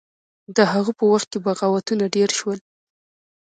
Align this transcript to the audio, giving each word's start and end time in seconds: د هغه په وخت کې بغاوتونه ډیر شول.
د 0.55 0.57
هغه 0.71 0.91
په 0.99 1.05
وخت 1.11 1.27
کې 1.31 1.39
بغاوتونه 1.45 2.03
ډیر 2.15 2.29
شول. 2.37 2.59